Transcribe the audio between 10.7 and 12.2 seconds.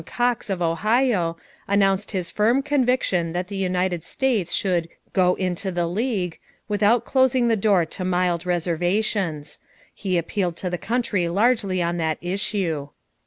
the country largely on that